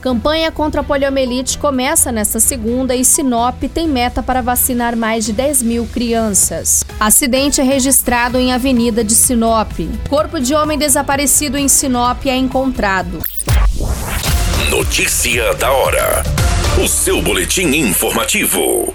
[0.00, 5.32] Campanha contra a poliomielite começa nesta segunda e Sinop tem meta para vacinar mais de
[5.34, 6.82] 10 mil crianças.
[6.98, 9.72] Acidente é registrado em Avenida de Sinop.
[10.08, 13.22] Corpo de homem desaparecido em Sinop é encontrado.
[14.70, 16.22] Notícia da hora.
[16.82, 18.94] O seu boletim informativo.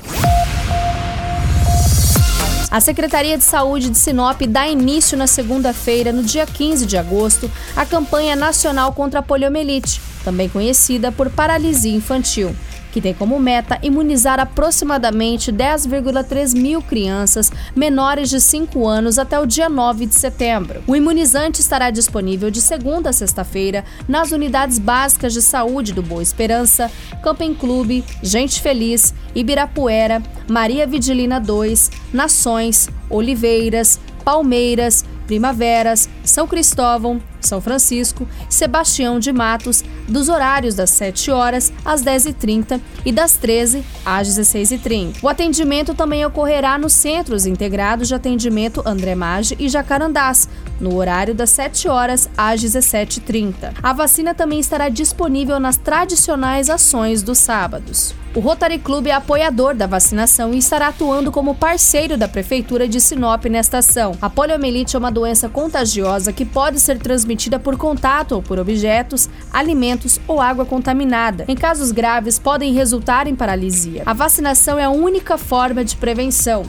[2.71, 7.49] A Secretaria de Saúde de Sinop dá início na segunda-feira, no dia 15 de agosto,
[7.75, 12.53] à campanha nacional contra a poliomielite também conhecida por paralisia infantil,
[12.91, 19.45] que tem como meta imunizar aproximadamente 10,3 mil crianças menores de 5 anos até o
[19.45, 20.81] dia 9 de setembro.
[20.87, 26.23] O imunizante estará disponível de segunda a sexta-feira nas unidades básicas de saúde do Boa
[26.23, 26.89] Esperança,
[27.21, 37.61] Camping Clube, Gente Feliz, Ibirapuera, Maria Vidilina 2, Nações, Oliveiras, Palmeiras, Primaveras, São Cristóvão, São
[37.61, 44.27] Francisco, Sebastião de Matos, dos horários das 7 horas às 10h30 e das 13 às
[44.27, 45.17] 16h30.
[45.21, 50.47] O atendimento também ocorrerá nos Centros Integrados de Atendimento André Maggi e Jacarandás,
[50.79, 53.73] no horário das 7 horas às 17h30.
[53.81, 58.13] A vacina também estará disponível nas tradicionais ações dos sábados.
[58.35, 62.99] O Rotary Club é apoiador da vacinação e estará atuando como parceiro da Prefeitura de
[62.99, 64.11] Sinop nesta ação.
[64.21, 69.29] A poliomielite é uma doença contagiosa que pode ser transmitida por contato ou por objetos,
[69.51, 71.45] alimentos ou água contaminada.
[71.47, 74.03] Em casos graves, podem resultar em paralisia.
[74.05, 76.63] A vacinação é a única forma de prevenção.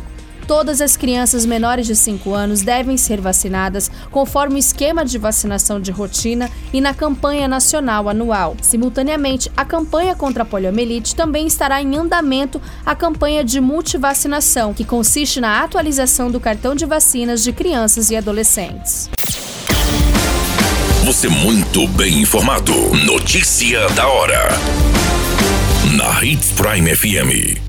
[0.46, 5.80] Todas as crianças menores de 5 anos devem ser vacinadas conforme o esquema de vacinação
[5.80, 8.56] de rotina e na campanha nacional anual.
[8.62, 14.84] Simultaneamente, a campanha contra a poliomielite também estará em andamento a campanha de multivacinação, que
[14.84, 19.10] consiste na atualização do cartão de vacinas de crianças e adolescentes.
[21.06, 22.72] Você muito bem informado.
[23.04, 24.48] Notícia da hora.
[25.96, 27.60] Na Hits Prime FM.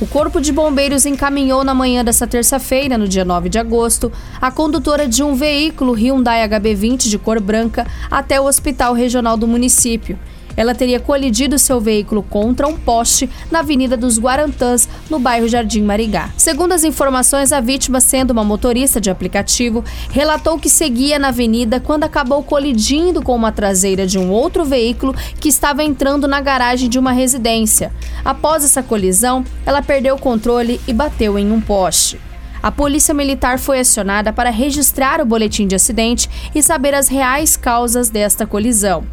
[0.00, 4.52] O Corpo de Bombeiros encaminhou na manhã desta terça-feira, no dia 9 de agosto, a
[4.52, 10.16] condutora de um veículo Hyundai HB20 de cor branca até o Hospital Regional do município.
[10.56, 15.82] Ela teria colidido seu veículo contra um poste na Avenida dos Guarantãs, no bairro Jardim
[15.82, 16.30] Marigá.
[16.36, 21.80] Segundo as informações, a vítima, sendo uma motorista de aplicativo, relatou que seguia na avenida
[21.80, 26.88] quando acabou colidindo com uma traseira de um outro veículo que estava entrando na garagem
[26.88, 27.92] de uma residência.
[28.24, 32.20] Após essa colisão, ela perdeu o controle e bateu em um poste.
[32.64, 37.58] A polícia militar foi acionada para registrar o boletim de acidente e saber as reais
[37.58, 39.04] causas desta colisão.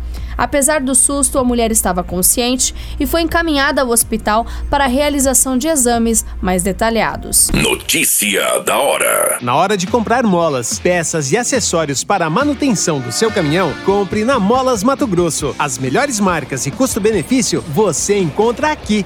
[0.42, 5.56] Apesar do susto, a mulher estava consciente e foi encaminhada ao hospital para a realização
[5.56, 7.52] de exames mais detalhados.
[7.54, 13.12] Notícia da hora: Na hora de comprar molas, peças e acessórios para a manutenção do
[13.12, 15.56] seu caminhão, compre na Molas Mato Grosso.
[15.60, 19.06] As melhores marcas e custo-benefício você encontra aqui.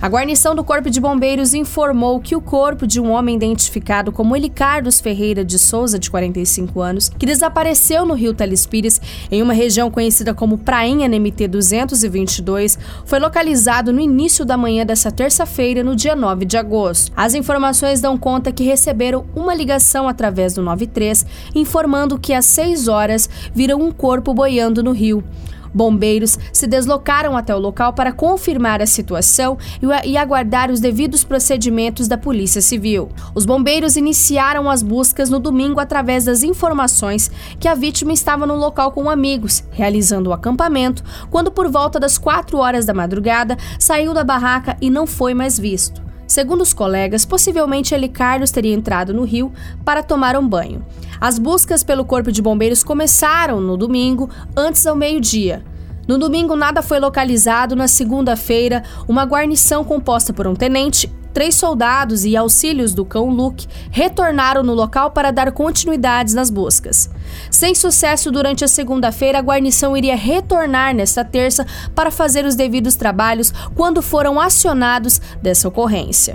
[0.00, 4.36] A guarnição do Corpo de Bombeiros informou que o corpo de um homem identificado como
[4.36, 9.90] Elicardos Ferreira de Souza, de 45 anos, que desapareceu no rio Telespires, em uma região
[9.90, 16.14] conhecida como Prainha NMT 222, foi localizado no início da manhã dessa terça-feira, no dia
[16.14, 17.10] 9 de agosto.
[17.16, 21.26] As informações dão conta que receberam uma ligação através do 93,
[21.56, 25.24] informando que às 6 horas viram um corpo boiando no rio.
[25.72, 29.58] Bombeiros se deslocaram até o local para confirmar a situação
[30.04, 33.08] e aguardar os devidos procedimentos da Polícia Civil.
[33.34, 37.30] Os bombeiros iniciaram as buscas no domingo através das informações
[37.60, 42.18] que a vítima estava no local com amigos, realizando o acampamento, quando por volta das
[42.18, 46.07] 4 horas da madrugada saiu da barraca e não foi mais visto.
[46.28, 49.50] Segundo os colegas, possivelmente Eli Carlos teria entrado no rio
[49.82, 50.84] para tomar um banho.
[51.18, 55.64] As buscas pelo Corpo de Bombeiros começaram no domingo, antes ao meio-dia.
[56.06, 57.74] No domingo, nada foi localizado.
[57.74, 63.68] Na segunda-feira, uma guarnição composta por um tenente, três soldados e auxílios do cão Luke
[63.92, 67.08] retornaram no local para dar continuidades nas buscas.
[67.48, 71.64] Sem sucesso durante a segunda-feira, a guarnição iria retornar nesta terça
[71.94, 76.34] para fazer os devidos trabalhos quando foram acionados dessa ocorrência.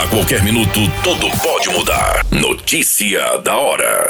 [0.00, 2.24] A qualquer minuto, tudo pode mudar.
[2.30, 4.04] Notícia da hora.